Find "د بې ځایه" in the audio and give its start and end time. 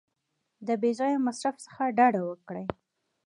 0.67-1.17